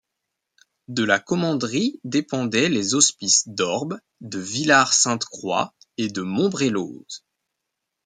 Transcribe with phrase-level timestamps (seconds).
[0.87, 7.21] De la commanderie dépendaient les hospices d'Orbe, de Villars-Sainte-Croix et de Montbrelloz.